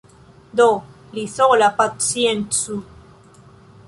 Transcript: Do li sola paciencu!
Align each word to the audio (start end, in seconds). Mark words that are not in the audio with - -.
Do 0.59 0.65
li 1.17 1.25
sola 1.33 1.67
paciencu! 1.81 2.79